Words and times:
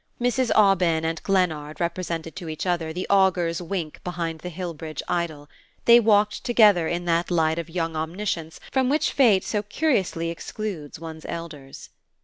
Mrs. 0.19 0.49
Aubyn 0.55 1.05
and 1.05 1.21
Glennard 1.21 1.79
represented 1.79 2.35
to 2.35 2.49
each 2.49 2.65
other 2.65 2.91
the 2.91 3.05
augur's 3.07 3.61
wink 3.61 4.03
behind 4.03 4.39
the 4.39 4.49
Hillbridge 4.49 5.03
idol: 5.07 5.47
they 5.85 5.99
walked 5.99 6.43
together 6.43 6.87
in 6.87 7.05
that 7.05 7.29
light 7.29 7.59
of 7.59 7.69
young 7.69 7.95
omniscience 7.95 8.59
from 8.71 8.89
which 8.89 9.11
fate 9.11 9.43
so 9.43 9.61
curiously 9.61 10.31
excludes 10.31 10.99
one's 10.99 11.27
elders. 11.29 11.91